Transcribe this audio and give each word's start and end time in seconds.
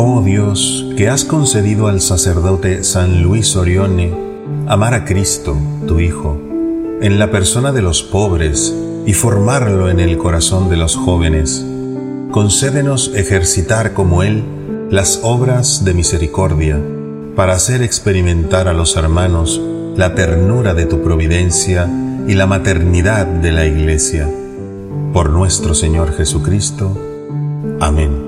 Oh 0.00 0.22
Dios, 0.22 0.86
que 0.96 1.08
has 1.08 1.24
concedido 1.24 1.88
al 1.88 2.00
sacerdote 2.00 2.84
San 2.84 3.20
Luis 3.20 3.56
Orione 3.56 4.14
amar 4.68 4.94
a 4.94 5.04
Cristo, 5.04 5.56
tu 5.88 5.98
Hijo, 5.98 6.40
en 7.02 7.18
la 7.18 7.32
persona 7.32 7.72
de 7.72 7.82
los 7.82 8.04
pobres 8.04 8.72
y 9.06 9.12
formarlo 9.12 9.90
en 9.90 9.98
el 9.98 10.16
corazón 10.16 10.70
de 10.70 10.76
los 10.76 10.94
jóvenes, 10.94 11.66
concédenos 12.30 13.10
ejercitar 13.16 13.92
como 13.92 14.22
Él 14.22 14.44
las 14.88 15.18
obras 15.24 15.84
de 15.84 15.94
misericordia 15.94 16.80
para 17.34 17.54
hacer 17.54 17.82
experimentar 17.82 18.68
a 18.68 18.74
los 18.74 18.94
hermanos 18.94 19.60
la 19.96 20.14
ternura 20.14 20.74
de 20.74 20.86
tu 20.86 21.02
providencia 21.02 21.90
y 22.28 22.34
la 22.34 22.46
maternidad 22.46 23.26
de 23.26 23.50
la 23.50 23.66
Iglesia. 23.66 24.30
Por 25.12 25.30
nuestro 25.30 25.74
Señor 25.74 26.16
Jesucristo. 26.16 26.96
Amén. 27.80 28.27